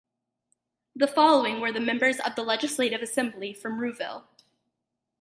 The 0.95 1.05
following 1.05 1.59
were 1.61 1.71
the 1.71 1.79
members 1.79 2.19
of 2.21 2.33
the 2.33 2.41
Legislative 2.41 3.03
Assembly 3.03 3.53
from 3.53 3.77
Rouville. 3.79 4.23